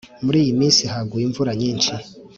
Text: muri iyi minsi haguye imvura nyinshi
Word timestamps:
muri 0.25 0.37
iyi 0.43 0.53
minsi 0.59 0.83
haguye 0.91 1.23
imvura 1.25 1.51
nyinshi 1.61 1.93